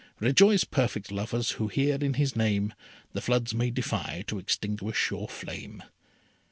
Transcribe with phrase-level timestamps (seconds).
[0.19, 2.73] Rejoice, Perfect Lovers, who here, in his name
[3.13, 5.83] The floods may defy to extinguish your flame.